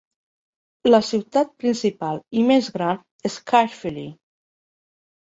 [0.91, 4.07] La ciutat principal i més gran és Caerphilly.